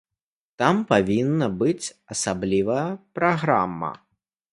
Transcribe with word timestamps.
Там 0.59 0.75
павінна 0.91 1.49
быць 1.59 1.91
асаблівая 2.15 2.87
праграма. 3.19 3.91